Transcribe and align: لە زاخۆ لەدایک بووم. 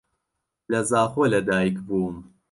لە 0.71 0.79
زاخۆ 0.89 1.23
لەدایک 1.31 1.75
بووم. 1.85 2.17